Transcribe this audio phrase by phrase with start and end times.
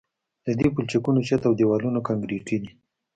[0.45, 2.71] د دې پلچکونو چت او دیوالونه کانکریټي دي